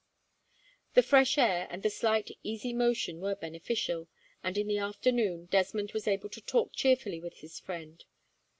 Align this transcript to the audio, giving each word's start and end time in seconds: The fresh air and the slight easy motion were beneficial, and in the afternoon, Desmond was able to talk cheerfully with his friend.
The 0.95 1.03
fresh 1.03 1.37
air 1.37 1.67
and 1.69 1.83
the 1.83 1.91
slight 1.91 2.31
easy 2.41 2.73
motion 2.73 3.19
were 3.21 3.35
beneficial, 3.35 4.07
and 4.43 4.57
in 4.57 4.65
the 4.67 4.79
afternoon, 4.79 5.45
Desmond 5.45 5.91
was 5.91 6.07
able 6.07 6.29
to 6.29 6.41
talk 6.41 6.73
cheerfully 6.73 7.19
with 7.21 7.41
his 7.41 7.59
friend. 7.59 8.03